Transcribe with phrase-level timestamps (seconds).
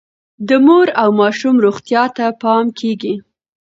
[0.47, 3.13] د مور او ماشوم روغتیا ته پام کیږي.